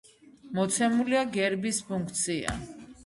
[0.59, 2.57] მოცემულია გერბის ფუნქცია.